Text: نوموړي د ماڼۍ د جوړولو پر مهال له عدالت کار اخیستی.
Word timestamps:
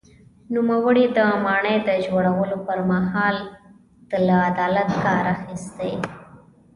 نوموړي 0.53 1.05
د 1.17 1.19
ماڼۍ 1.45 1.77
د 1.87 1.89
جوړولو 2.05 2.57
پر 2.67 2.79
مهال 2.91 3.35
له 4.27 4.35
عدالت 4.49 4.89
کار 5.03 5.23
اخیستی. 5.35 5.91